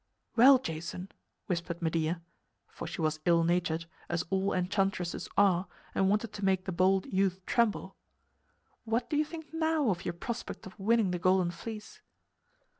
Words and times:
"Well, 0.35 0.57
Jason," 0.57 1.11
whispered 1.45 1.79
Medea 1.79 2.23
(for 2.67 2.87
she 2.87 3.01
was 3.01 3.19
ill 3.25 3.43
natured, 3.43 3.85
as 4.09 4.25
all 4.31 4.51
enchantresses 4.51 5.29
are, 5.37 5.67
and 5.93 6.09
wanted 6.09 6.33
to 6.33 6.43
make 6.43 6.65
the 6.65 6.71
bold 6.71 7.05
youth 7.05 7.45
tremble), 7.45 7.95
"what 8.83 9.11
do 9.11 9.15
you 9.15 9.23
think 9.23 9.53
now 9.53 9.91
of 9.91 10.03
your 10.03 10.13
prospect 10.15 10.65
of 10.65 10.79
winning 10.79 11.11
the 11.11 11.19
Golden 11.19 11.51
Fleece?" 11.51 12.01